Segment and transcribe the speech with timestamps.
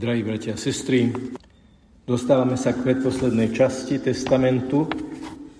[0.00, 1.12] Drahí bratia a sestry,
[2.08, 4.88] dostávame sa k predposlednej časti testamentu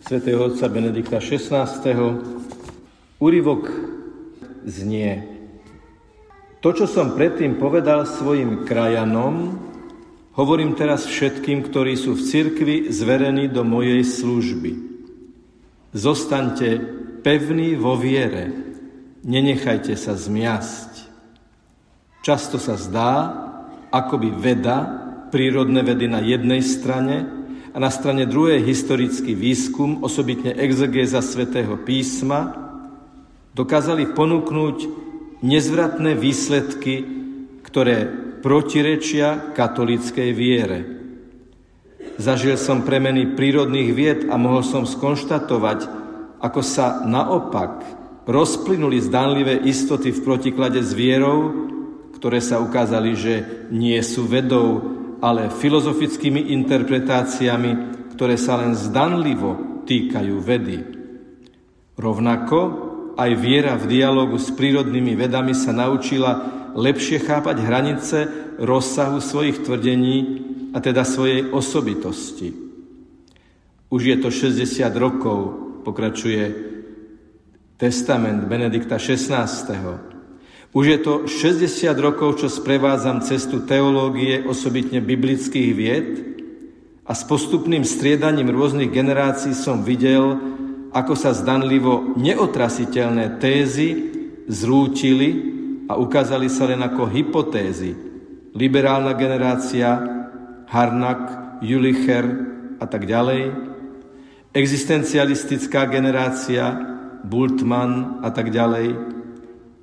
[0.00, 1.60] svätého otca Benedikta XVI.
[3.20, 3.68] Úrivok
[4.64, 5.28] znie.
[6.64, 9.60] To, čo som predtým povedal svojim krajanom,
[10.32, 14.72] hovorím teraz všetkým, ktorí sú v cirkvi zverení do mojej služby.
[15.92, 16.80] Zostaňte
[17.20, 18.48] pevní vo viere,
[19.20, 21.12] nenechajte sa zmiasť.
[22.24, 23.49] Často sa zdá,
[23.90, 24.78] akoby veda,
[25.30, 27.26] prírodné vedy na jednej strane
[27.70, 32.54] a na strane druhej historický výskum, osobitne exegéza svätého písma,
[33.54, 34.76] dokázali ponúknuť
[35.42, 37.06] nezvratné výsledky,
[37.62, 38.10] ktoré
[38.42, 40.78] protirečia katolíckej viere.
[42.20, 45.88] Zažil som premeny prírodných vied a mohol som skonštatovať,
[46.40, 47.84] ako sa naopak
[48.28, 51.70] rozplynuli zdanlivé istoty v protiklade s vierou,
[52.20, 53.34] ktoré sa ukázali, že
[53.72, 54.84] nie sú vedou,
[55.24, 57.70] ale filozofickými interpretáciami,
[58.12, 60.84] ktoré sa len zdanlivo týkajú vedy.
[61.96, 62.58] Rovnako
[63.16, 66.44] aj viera v dialogu s prírodnými vedami sa naučila
[66.76, 68.18] lepšie chápať hranice
[68.60, 70.16] rozsahu svojich tvrdení
[70.76, 72.52] a teda svojej osobitosti.
[73.88, 75.38] Už je to 60 rokov,
[75.88, 76.68] pokračuje
[77.80, 80.09] testament Benedikta XVI.
[80.70, 86.10] Už je to 60 rokov, čo sprevádzam cestu teológie, osobitne biblických vied
[87.02, 90.38] a s postupným striedaním rôznych generácií som videl,
[90.94, 94.14] ako sa zdanlivo neotrasiteľné tézy
[94.46, 95.30] zrútili
[95.90, 97.98] a ukázali sa len ako hypotézy.
[98.54, 99.98] Liberálna generácia,
[100.70, 101.22] Harnak,
[101.66, 102.26] Julicher
[102.78, 103.50] a tak ďalej,
[104.54, 106.78] existencialistická generácia,
[107.26, 109.18] Bultmann a tak ďalej,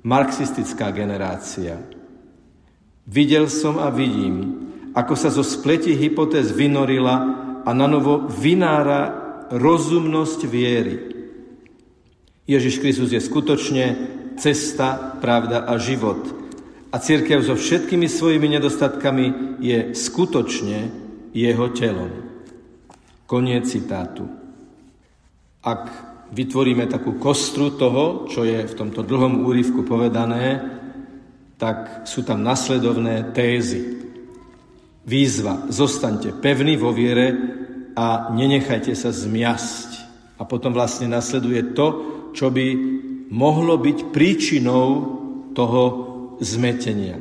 [0.02, 1.80] marxistická generácia.
[3.08, 7.16] Videl som a vidím, ako sa zo spleti hypotéz vynorila
[7.64, 10.96] a na novo vynára rozumnosť viery.
[12.48, 13.84] Ježiš Kristus je skutočne
[14.40, 16.20] cesta, pravda a život.
[16.88, 19.26] A církev so všetkými svojimi nedostatkami
[19.60, 20.88] je skutočne
[21.36, 22.12] jeho telom.
[23.28, 24.24] Koniec citátu.
[25.60, 25.92] Ak
[26.32, 30.60] vytvoríme takú kostru toho, čo je v tomto dlhom úryvku povedané,
[31.58, 33.98] tak sú tam nasledovné tézy.
[35.08, 37.32] Výzva, zostaňte pevní vo viere
[37.96, 40.06] a nenechajte sa zmiasť.
[40.38, 41.86] A potom vlastne nasleduje to,
[42.30, 42.66] čo by
[43.32, 44.86] mohlo byť príčinou
[45.50, 45.82] toho
[46.38, 47.18] zmetenia.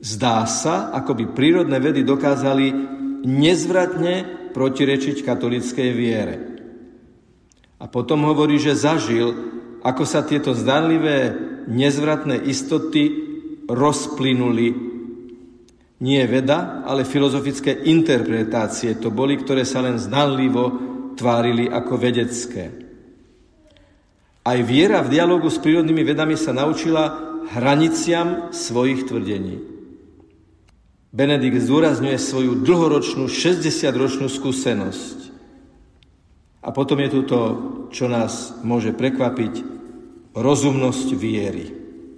[0.00, 2.72] Zdá sa, ako by prírodné vedy dokázali
[3.28, 6.49] nezvratne protirečiť katolickej viere.
[7.80, 9.32] A potom hovorí, že zažil,
[9.80, 11.32] ako sa tieto zdanlivé,
[11.64, 13.08] nezvratné istoty
[13.64, 14.92] rozplynuli.
[16.00, 20.64] Nie veda, ale filozofické interpretácie to boli, ktoré sa len zdanlivo
[21.16, 22.64] tvárili ako vedecké.
[24.40, 29.60] Aj viera v dialogu s prírodnými vedami sa naučila hraniciam svojich tvrdení.
[31.10, 35.29] Benedikt zdôrazňuje svoju dlhoročnú, 60-ročnú skúsenosť.
[36.60, 37.40] A potom je tu to,
[37.88, 39.54] čo nás môže prekvapiť,
[40.36, 41.64] rozumnosť viery,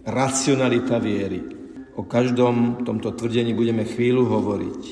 [0.02, 1.40] racionalita viery.
[1.94, 4.82] O každom tomto tvrdení budeme chvíľu hovoriť.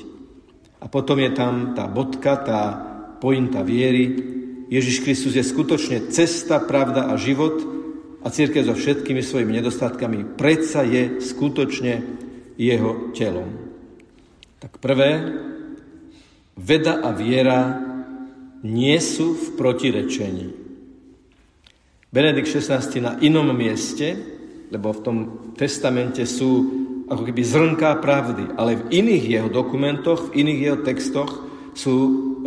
[0.81, 2.63] A potom je tam tá bodka, tá
[3.19, 4.17] pointa viery.
[4.71, 7.59] Ježiš Kristus je skutočne cesta, pravda a život
[8.23, 12.05] a církev so všetkými svojimi nedostatkami predsa je skutočne
[12.61, 13.51] jeho telom.
[14.61, 15.11] Tak prvé,
[16.55, 17.90] veda a viera
[18.65, 20.47] nie sú v protirečení.
[22.11, 24.19] Benedikt XVI na inom mieste,
[24.71, 25.17] lebo v tom
[25.55, 31.31] testamente sú ako keby zrnká pravdy, ale v iných jeho dokumentoch, v iných jeho textoch
[31.75, 31.95] sú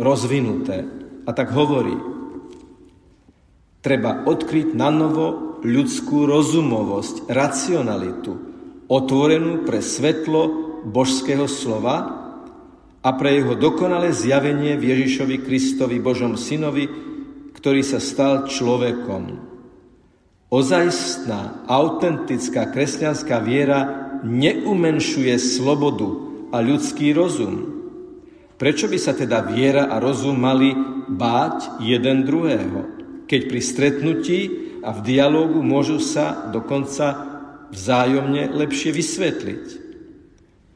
[0.00, 0.88] rozvinuté.
[1.24, 1.96] A tak hovorí,
[3.84, 8.32] treba odkryť na novo ľudskú rozumovosť, racionalitu,
[8.88, 10.40] otvorenú pre svetlo
[10.88, 12.23] božského slova,
[13.04, 16.88] a pre jeho dokonalé zjavenie v Ježišovi Kristovi, Božom synovi,
[17.52, 19.52] ktorý sa stal človekom.
[20.48, 23.80] Ozajstná, autentická kresťanská viera
[24.24, 26.08] neumenšuje slobodu
[26.48, 27.76] a ľudský rozum.
[28.56, 30.72] Prečo by sa teda viera a rozum mali
[31.04, 32.88] báť jeden druhého,
[33.28, 34.40] keď pri stretnutí
[34.80, 37.20] a v dialógu môžu sa dokonca
[37.68, 39.83] vzájomne lepšie vysvetliť?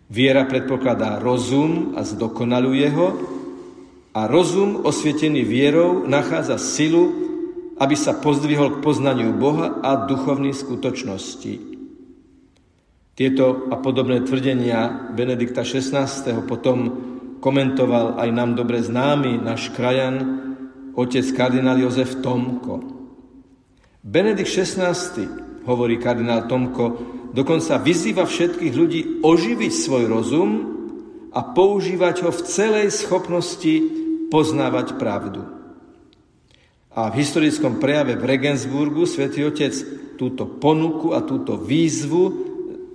[0.09, 3.09] Viera predpokladá rozum a zdokonaluje ho
[4.17, 7.13] a rozum osvietený vierou nachádza silu,
[7.77, 11.55] aby sa pozdvihol k poznaniu Boha a duchovných skutočností.
[13.13, 16.09] Tieto a podobné tvrdenia Benedikta XVI.
[16.49, 16.79] potom
[17.45, 20.41] komentoval aj nám dobre známy náš krajan,
[20.97, 22.81] otec kardinál Jozef Tomko.
[24.03, 24.97] Benedikt XVI,
[25.69, 30.51] hovorí kardinál Tomko, dokonca vyzýva všetkých ľudí oživiť svoj rozum
[31.33, 33.75] a používať ho v celej schopnosti
[34.33, 35.45] poznávať pravdu.
[36.93, 39.71] A v historickom prejave v Regensburgu svätý Otec
[40.19, 42.25] túto ponuku a túto výzvu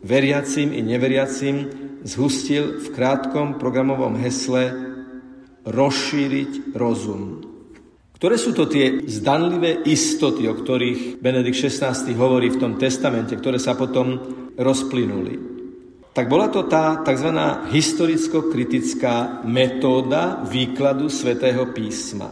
[0.03, 1.71] veriacim i neveriacim
[2.03, 4.75] zhustil v krátkom programovom hesle
[5.63, 7.52] rozšíriť rozum.
[8.17, 13.59] Ktoré sú to tie zdanlivé istoty, o ktorých Benedikt XVI hovorí v tom testamente, ktoré
[13.59, 14.15] sa potom
[14.55, 15.53] rozplynuli?
[16.13, 17.33] Tak bola to tá tzv.
[17.73, 22.29] historicko-kritická metóda výkladu svätého písma.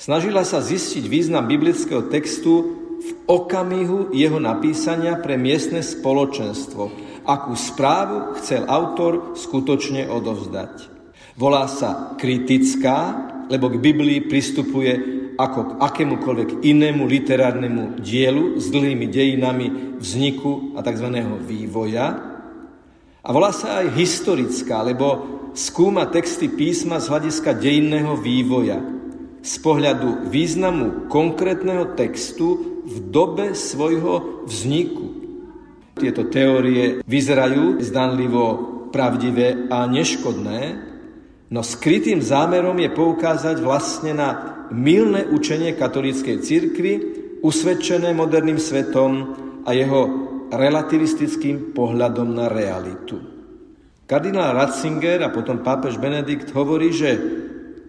[0.00, 6.82] Snažila sa zistiť význam biblického textu v okamihu jeho napísania pre miestne spoločenstvo,
[7.28, 10.90] akú správu chcel autor skutočne odovzdať.
[11.36, 19.06] Volá sa kritická, lebo k Biblii pristupuje ako k akémukoľvek inému literárnemu dielu s dlhými
[19.12, 19.66] dejinami
[20.00, 21.08] vzniku a tzv.
[21.44, 22.06] vývoja.
[23.22, 25.06] A volá sa aj historická, lebo
[25.52, 28.80] skúma texty písma z hľadiska dejinného vývoja,
[29.44, 35.06] z pohľadu významu konkrétneho textu v dobe svojho vzniku.
[35.92, 38.44] Tieto teórie vyzerajú zdanlivo
[38.90, 40.91] pravdivé a neškodné,
[41.52, 44.28] no skrytým zámerom je poukázať vlastne na
[44.72, 46.92] milné učenie katolíckej cirkvi,
[47.44, 49.36] usvedčené moderným svetom
[49.68, 50.00] a jeho
[50.48, 53.20] relativistickým pohľadom na realitu.
[54.08, 57.10] Kardinál Ratzinger a potom pápež Benedikt hovorí, že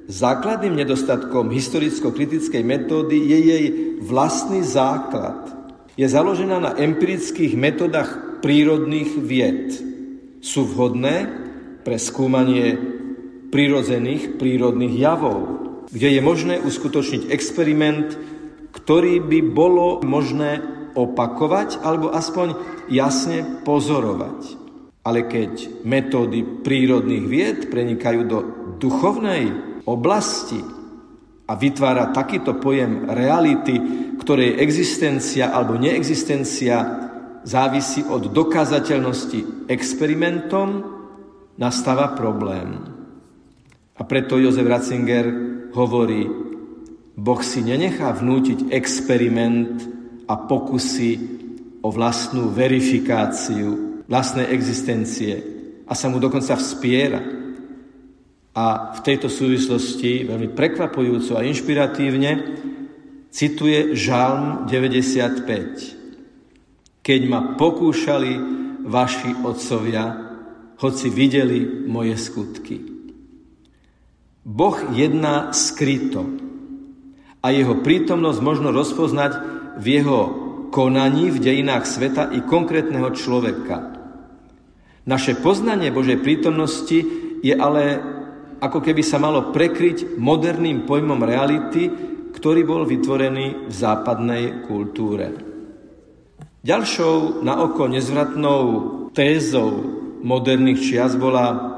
[0.03, 3.65] Základným nedostatkom historicko-kritickej metódy je jej
[4.03, 5.47] vlastný základ.
[5.95, 9.71] Je založená na empirických metodách prírodných vied.
[10.43, 11.31] Sú vhodné
[11.87, 12.75] pre skúmanie
[13.53, 15.39] prírodzených prírodných javov,
[15.93, 18.17] kde je možné uskutočniť experiment,
[18.73, 20.57] ktorý by bolo možné
[20.97, 22.57] opakovať alebo aspoň
[22.89, 24.57] jasne pozorovať.
[25.05, 28.39] Ale keď metódy prírodných vied prenikajú do
[28.81, 29.53] duchovnej
[29.85, 30.57] oblasti
[31.45, 33.75] a vytvára takýto pojem reality,
[34.17, 36.75] ktorej existencia alebo neexistencia
[37.43, 40.87] závisí od dokázateľnosti experimentom,
[41.59, 42.92] nastáva problém.
[43.93, 45.29] A preto Jozef Ratzinger
[45.77, 46.25] hovorí,
[47.13, 49.85] Boh si nenechá vnútiť experiment
[50.25, 51.11] a pokusy
[51.85, 55.45] o vlastnú verifikáciu vlastnej existencie
[55.85, 57.21] a sa mu dokonca vspiera.
[58.53, 62.31] A v tejto súvislosti veľmi prekvapujúco a inšpiratívne
[63.33, 67.01] cituje Žalm 95.
[67.01, 68.37] Keď ma pokúšali
[68.85, 70.05] vaši otcovia,
[70.77, 72.92] hoci videli moje skutky.
[74.43, 76.27] Boh jedná skryto
[77.39, 79.31] a jeho prítomnosť možno rozpoznať
[79.79, 80.19] v jeho
[80.71, 83.95] konaní v dejinách sveta i konkrétneho človeka.
[85.07, 86.99] Naše poznanie Božej prítomnosti
[87.43, 87.99] je ale
[88.63, 91.91] ako keby sa malo prekryť moderným pojmom reality,
[92.31, 95.35] ktorý bol vytvorený v západnej kultúre.
[96.63, 98.59] Ďalšou na oko nezvratnou
[99.11, 99.83] tézou
[100.23, 101.72] moderných čias bola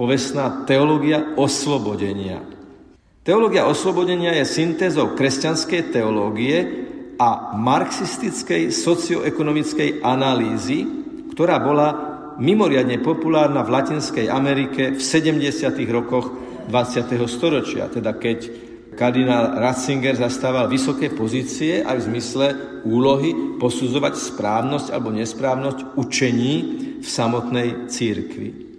[0.00, 2.40] povestná teológia oslobodenia.
[3.20, 6.56] Teológia oslobodenia je syntézou kresťanskej teológie
[7.20, 10.88] a marxistickej socioekonomickej analýzy,
[11.36, 11.88] ktorá bola
[12.40, 15.68] mimoriadne populárna v Latinskej Amerike v 70.
[15.92, 16.32] rokoch
[16.72, 17.20] 20.
[17.28, 18.48] storočia, teda keď
[18.96, 22.46] kardinál Ratzinger zastával vysoké pozície aj v zmysle
[22.88, 26.54] úlohy posudzovať správnosť alebo nesprávnosť učení
[27.04, 28.69] v samotnej církvi.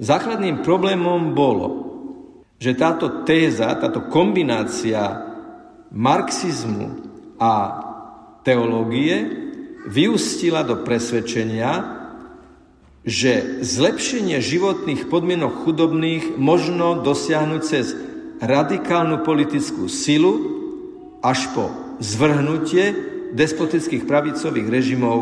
[0.00, 1.68] Základným problémom bolo,
[2.56, 5.28] že táto téza, táto kombinácia
[5.92, 7.04] marxizmu
[7.36, 7.52] a
[8.40, 9.28] teológie
[9.84, 12.00] vyústila do presvedčenia,
[13.04, 17.96] že zlepšenie životných podmienok chudobných možno dosiahnuť cez
[18.40, 20.32] radikálnu politickú silu
[21.20, 21.68] až po
[22.00, 22.96] zvrhnutie
[23.36, 25.20] despotických pravicových režimov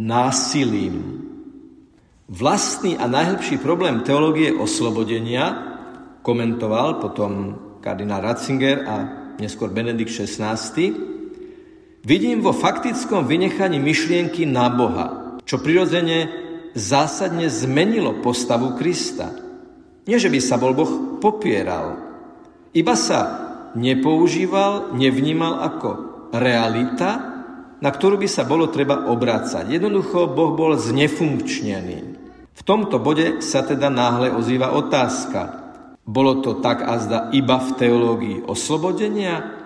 [0.00, 1.29] násilím.
[2.30, 5.50] Vlastný a najhlbší problém teológie oslobodenia
[6.22, 8.96] komentoval potom kardinál Ratzinger a
[9.42, 10.54] neskôr Benedikt XVI.
[12.06, 15.06] Vidím vo faktickom vynechaní myšlienky na Boha,
[15.42, 16.30] čo prirodzene
[16.70, 19.34] zásadne zmenilo postavu Krista.
[20.06, 21.98] Nie, že by sa bol Boh popieral,
[22.70, 23.20] iba sa
[23.74, 25.88] nepoužíval, nevnímal ako
[26.30, 27.29] realita,
[27.80, 29.64] na ktorú by sa bolo treba obrácať.
[29.72, 31.98] Jednoducho Boh bol znefunkčnený.
[32.52, 35.72] V tomto bode sa teda náhle ozýva otázka.
[36.04, 39.56] Bolo to tak azda iba v teológii oslobodenia?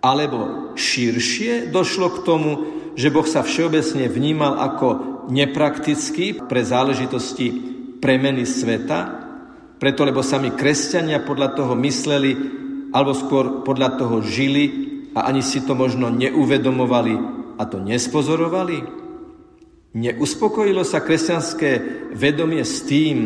[0.00, 2.50] Alebo širšie došlo k tomu,
[2.96, 4.88] že Boh sa všeobecne vnímal ako
[5.28, 7.52] nepraktický pre záležitosti
[8.00, 9.22] premeny sveta,
[9.78, 12.32] preto lebo sami kresťania podľa toho mysleli,
[12.90, 18.84] alebo skôr podľa toho žili a ani si to možno neuvedomovali a to nespozorovali?
[19.92, 21.70] Neuspokojilo sa kresťanské
[22.16, 23.16] vedomie s tým,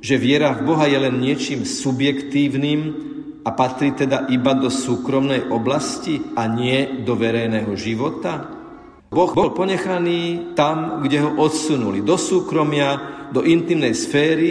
[0.00, 3.12] že viera v Boha je len niečím subjektívnym,
[3.44, 8.48] a patrí teda iba do súkromnej oblasti a nie do verejného života?
[9.12, 14.50] Boh bol ponechaný tam, kde ho odsunuli, do súkromia, do intimnej sféry,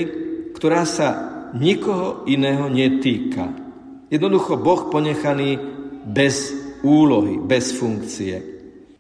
[0.54, 1.10] ktorá sa
[1.58, 3.50] nikoho iného netýka.
[4.14, 5.58] Jednoducho Boh ponechaný
[6.06, 6.54] bez
[6.86, 8.53] úlohy, bez funkcie.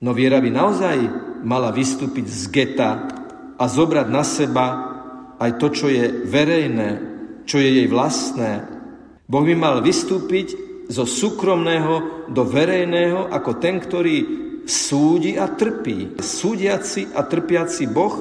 [0.03, 0.97] No viera by naozaj
[1.47, 3.07] mala vystúpiť z geta
[3.55, 4.65] a zobrať na seba
[5.39, 6.89] aj to, čo je verejné,
[7.47, 8.67] čo je jej vlastné,
[9.23, 10.59] Boh by mal vystúpiť
[10.91, 14.15] zo súkromného do verejného ako ten, ktorý
[14.67, 16.19] súdi a trpí.
[16.19, 18.13] Súdiaci a trpiaci Boh,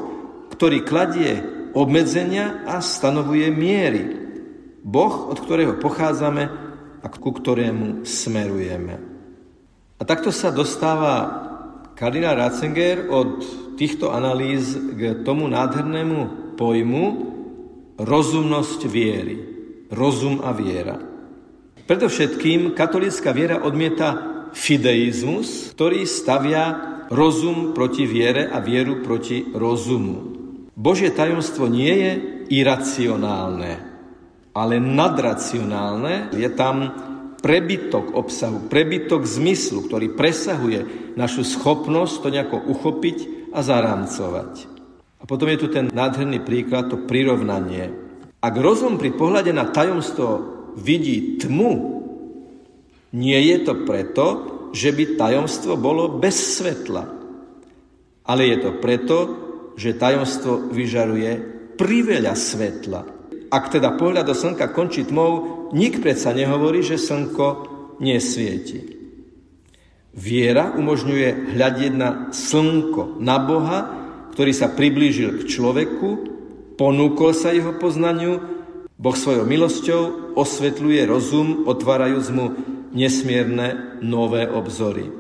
[0.55, 1.43] ktorý kladie
[1.75, 4.05] obmedzenia a stanovuje miery.
[4.87, 6.45] Boh, od ktorého pochádzame
[7.03, 8.95] a ku ktorému smerujeme.
[9.99, 11.51] A takto sa dostáva
[11.95, 13.43] kardinál Ratzinger od
[13.77, 17.05] týchto analýz k tomu nádhernému pojmu
[17.99, 19.37] rozumnosť viery
[19.93, 20.97] rozum a viera.
[21.85, 26.65] Predovšetkým katolická viera odmieta fideizmus, ktorý stavia
[27.13, 30.33] rozum proti viere a vieru proti rozumu.
[30.73, 32.13] Božie tajomstvo nie je
[32.49, 33.73] iracionálne,
[34.57, 36.33] ale nadracionálne.
[36.33, 36.89] Je tam
[37.43, 44.53] prebytok obsahu, prebytok zmyslu, ktorý presahuje našu schopnosť to nejako uchopiť a zarámcovať.
[45.19, 48.03] A potom je tu ten nádherný príklad, to prirovnanie
[48.43, 50.29] ak rozum pri pohľade na tajomstvo
[50.75, 52.03] vidí tmu,
[53.15, 54.27] nie je to preto,
[54.75, 57.07] že by tajomstvo bolo bez svetla.
[58.27, 59.19] Ale je to preto,
[59.79, 61.31] že tajomstvo vyžaruje
[61.79, 63.01] priveľa svetla.
[63.53, 67.69] Ak teda pohľad do slnka končí tmou, nik predsa nehovorí, že slnko
[68.01, 68.81] nesvieti.
[70.17, 73.79] Viera umožňuje hľadiť na slnko, na Boha,
[74.33, 76.33] ktorý sa priblížil k človeku
[76.83, 78.41] Ponúkol sa jeho poznaniu,
[78.97, 82.47] Boh svojou milosťou osvetľuje rozum, otvárajúc mu
[82.91, 85.11] nesmierne nové obzory.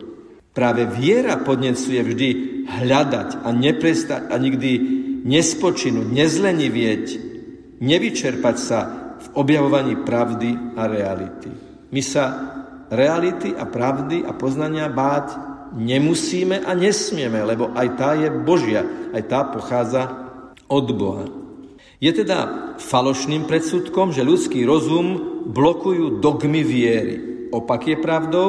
[0.53, 2.29] Práve viera podnecuje vždy
[2.69, 4.71] hľadať a neprestať a nikdy
[5.23, 7.05] nespočinúť, nezlenivieť,
[7.83, 8.81] nevyčerpať sa
[9.19, 11.51] v objavovaní pravdy a reality.
[11.91, 12.25] My sa
[12.89, 15.35] reality a pravdy a poznania báť
[15.75, 20.03] nemusíme a nesmieme, lebo aj tá je Božia, aj tá pochádza
[20.71, 21.27] od Boha.
[22.03, 22.39] Je teda
[22.83, 27.49] falošným predsudkom, že ľudský rozum blokujú dogmy viery.
[27.55, 28.49] Opak je pravdou,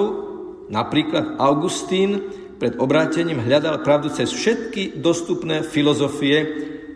[0.73, 6.37] napríklad Augustín pred obrátením hľadal pravdu cez všetky dostupné filozofie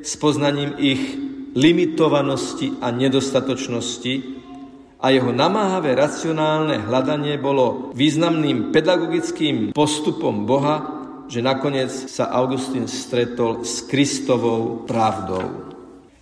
[0.01, 1.26] s poznaním ich
[1.57, 4.13] limitovanosti a nedostatočnosti
[5.01, 10.85] a jeho namáhavé racionálne hľadanie bolo významným pedagogickým postupom Boha,
[11.25, 15.73] že nakoniec sa Augustín stretol s Kristovou pravdou.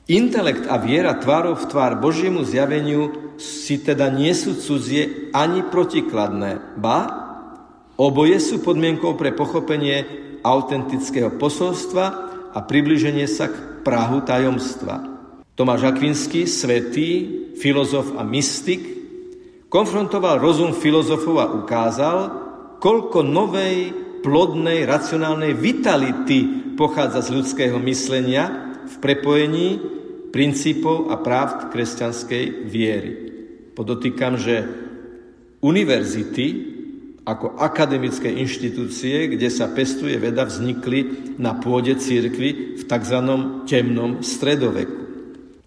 [0.05, 6.77] Intelekt a viera tvárov v tvár Božiemu zjaveniu si teda nie sú cudzie ani protikladné.
[6.77, 6.99] Ba,
[7.97, 10.05] oboje sú podmienkou pre pochopenie
[10.45, 12.05] autentického posolstva
[12.53, 15.14] a približenie sa k Prahu tajomstva.
[15.55, 17.09] Tomáš Akvinský, svetý,
[17.55, 18.83] filozof a mystik,
[19.71, 22.17] konfrontoval rozum filozofov a ukázal,
[22.83, 29.79] koľko novej, plodnej, racionálnej vitality pochádza z ľudského myslenia v prepojení
[30.35, 33.11] princípov a práv kresťanskej viery.
[33.71, 34.67] Podotýkam, že
[35.63, 36.75] univerzity
[37.23, 43.17] ako akademické inštitúcie, kde sa pestuje veda, vznikli na pôde církvy v tzv.
[43.65, 45.04] temnom stredoveku.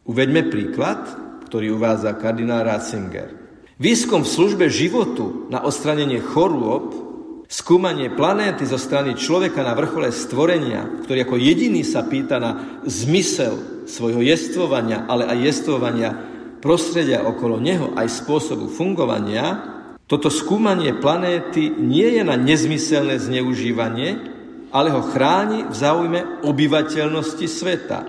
[0.09, 1.05] Uveďme príklad,
[1.45, 3.29] ktorý uvádza kardinál Ratzinger.
[3.77, 7.09] Výskum v službe životu na odstranenie chorôb
[7.49, 13.89] Skúmanie planéty zo strany človeka na vrchole stvorenia, ktorý ako jediný sa pýta na zmysel
[13.89, 16.13] svojho jestvovania, ale aj jestvovania
[16.61, 19.65] prostredia okolo neho, aj spôsobu fungovania,
[20.05, 24.21] toto skúmanie planéty nie je na nezmyselné zneužívanie,
[24.69, 28.05] ale ho chráni v záujme obyvateľnosti sveta.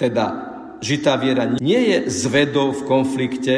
[0.00, 0.51] Teda
[0.82, 3.56] žitá viera nie je s vedou v konflikte,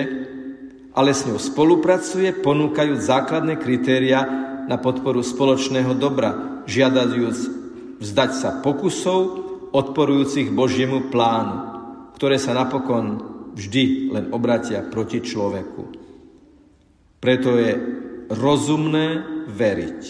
[0.94, 4.22] ale s ňou spolupracuje, ponúkajúc základné kritéria
[4.70, 7.38] na podporu spoločného dobra, žiadajúc
[7.98, 9.42] vzdať sa pokusov
[9.74, 11.56] odporujúcich Božiemu plánu,
[12.14, 15.82] ktoré sa napokon vždy len obratia proti človeku.
[17.18, 17.72] Preto je
[18.30, 20.02] rozumné veriť.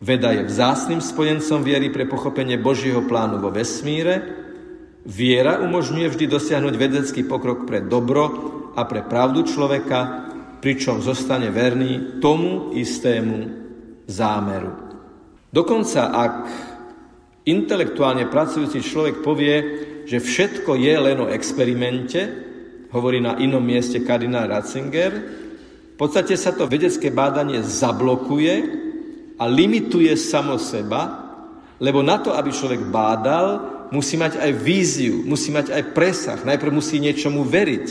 [0.00, 4.39] Veda je vzácným spojencom viery pre pochopenie Božieho plánu vo vesmíre.
[5.00, 8.24] Viera umožňuje vždy dosiahnuť vedecký pokrok pre dobro
[8.76, 10.28] a pre pravdu človeka,
[10.60, 13.38] pričom zostane verný tomu istému
[14.04, 14.76] zámeru.
[15.48, 16.36] Dokonca ak
[17.48, 19.56] intelektuálne pracujúci človek povie,
[20.04, 22.20] že všetko je len o experimente,
[22.92, 25.12] hovorí na inom mieste kardinál Ratzinger,
[25.90, 28.54] v podstate sa to vedecké bádanie zablokuje
[29.40, 31.32] a limituje samo seba,
[31.80, 36.38] lebo na to, aby človek bádal, musí mať aj víziu, musí mať aj presah.
[36.42, 37.86] Najprv musí niečomu veriť.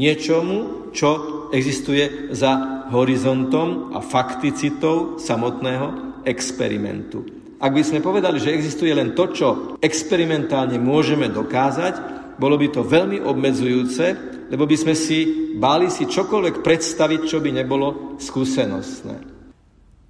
[0.00, 1.08] Niečomu, čo
[1.52, 7.24] existuje za horizontom a fakticitou samotného experimentu.
[7.60, 9.48] Ak by sme povedali, že existuje len to, čo
[9.84, 14.04] experimentálne môžeme dokázať, bolo by to veľmi obmedzujúce,
[14.48, 19.39] lebo by sme si báli si čokoľvek predstaviť, čo by nebolo skúsenostné.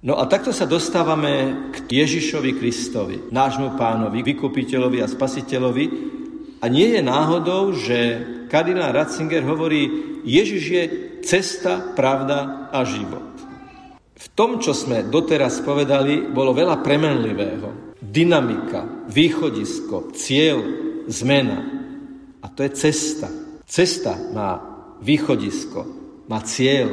[0.01, 5.85] No a takto sa dostávame k Ježišovi Kristovi, nášmu pánovi, vykupiteľovi a spasiteľovi.
[6.57, 7.97] A nie je náhodou, že
[8.49, 9.85] kardinál Ratzinger hovorí,
[10.25, 10.83] Ježiš je
[11.21, 13.29] cesta, pravda a život.
[14.17, 17.93] V tom, čo sme doteraz povedali, bolo veľa premenlivého.
[18.01, 20.65] Dynamika, východisko, cieľ,
[21.13, 21.61] zmena.
[22.41, 23.29] A to je cesta.
[23.69, 24.57] Cesta má
[25.05, 25.85] východisko,
[26.25, 26.89] má cieľ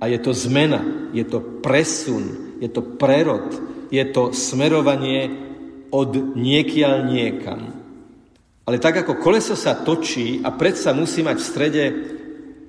[0.00, 3.52] a je to zmena, je to presun, je to prerod,
[3.92, 5.28] je to smerovanie
[5.92, 7.60] od niekiaľ niekam.
[8.64, 11.84] Ale tak ako koleso sa točí a predsa musí mať v strede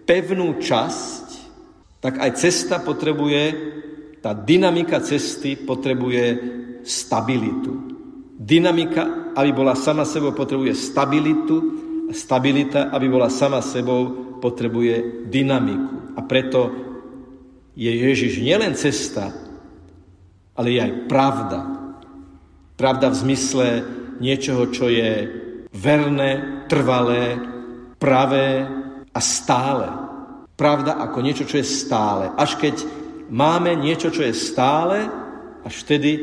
[0.04, 1.26] pevnú časť,
[2.02, 3.44] tak aj cesta potrebuje,
[4.20, 6.26] tá dynamika cesty potrebuje
[6.82, 7.94] stabilitu.
[8.42, 16.18] Dynamika, aby bola sama sebou, potrebuje stabilitu stabilita, aby bola sama sebou, potrebuje dynamiku.
[16.18, 16.91] A preto
[17.76, 19.32] je Ježiš nielen cesta,
[20.56, 21.60] ale je aj pravda.
[22.76, 23.68] Pravda v zmysle
[24.20, 25.30] niečoho, čo je
[25.72, 27.40] verné, trvalé,
[27.98, 28.68] pravé
[29.14, 30.12] a stále
[30.62, 32.30] pravda ako niečo, čo je stále.
[32.38, 32.86] Až keď
[33.34, 35.10] máme niečo, čo je stále,
[35.66, 36.22] až vtedy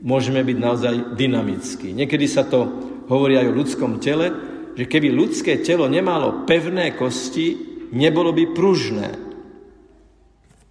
[0.00, 1.92] môžeme byť naozaj dynamickí.
[1.92, 2.64] Niekedy sa to
[3.04, 4.32] hovorí aj o ľudskom tele,
[4.72, 7.60] že keby ľudské telo nemalo pevné kosti,
[7.92, 9.25] nebolo by pružné.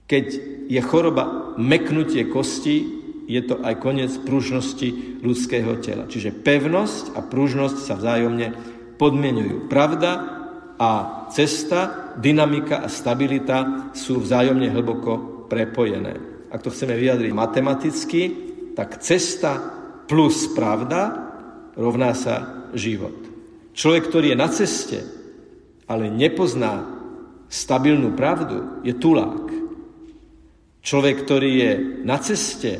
[0.05, 0.25] Keď
[0.69, 6.05] je choroba meknutie kosti, je to aj koniec pružnosti ľudského tela.
[6.05, 8.53] Čiže pevnosť a pružnosť sa vzájomne
[9.01, 9.65] podmienujú.
[9.65, 10.11] Pravda
[10.77, 10.91] a
[11.33, 16.21] cesta, dynamika a stabilita sú vzájomne hlboko prepojené.
[16.53, 18.21] Ak to chceme vyjadriť matematicky,
[18.77, 19.57] tak cesta
[20.05, 21.33] plus pravda
[21.73, 23.15] rovná sa život.
[23.75, 24.99] Človek, ktorý je na ceste,
[25.89, 26.85] ale nepozná
[27.49, 29.54] stabilnú pravdu, je tulák.
[30.85, 31.71] Človek, ktorý je
[32.05, 32.77] na ceste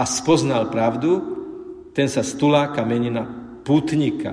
[0.00, 1.20] a spoznal pravdu,
[1.92, 3.28] ten sa z tuláka mení na
[3.62, 4.32] pútnika,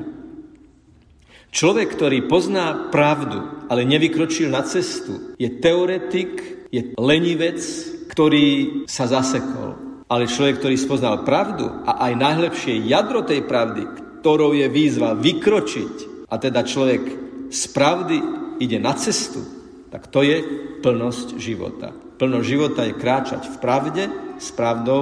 [1.51, 7.59] Človek, ktorý pozná pravdu, ale nevykročil na cestu, je teoretik, je lenivec,
[8.07, 8.47] ktorý
[8.87, 9.75] sa zasekol.
[10.07, 13.83] Ale človek, ktorý spoznal pravdu a aj najlepšie jadro tej pravdy,
[14.23, 17.03] ktorou je výzva vykročiť, a teda človek
[17.51, 18.17] z pravdy
[18.63, 19.43] ide na cestu,
[19.91, 20.39] tak to je
[20.79, 21.91] plnosť života.
[22.21, 24.03] Plnosť života je kráčať v pravde,
[24.37, 25.01] s pravdou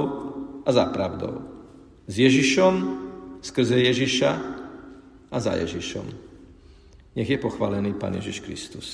[0.64, 1.44] a za pravdou.
[2.08, 2.74] S Ježišom,
[3.44, 4.32] skrze Ježiša
[5.28, 6.08] a za Ježišom.
[7.20, 8.88] Nech je pochválený Pán Ježiš Kristus.